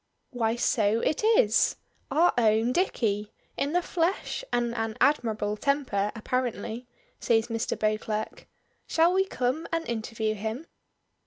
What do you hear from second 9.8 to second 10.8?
interview him?"